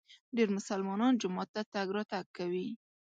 [0.35, 2.67] ډېر مسلمانان جومات ته تګ راتګ کوي.